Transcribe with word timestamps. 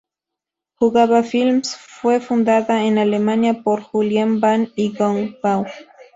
Juba 0.79 1.21
Films 1.21 1.75
fue 1.77 2.19
fundada 2.19 2.83
en 2.87 2.97
Alemania 2.97 3.61
por 3.61 3.83
Julien 3.83 4.39
Bam 4.39 4.67
y 4.75 4.97
Gong 4.97 5.35
Bao. 5.43 5.67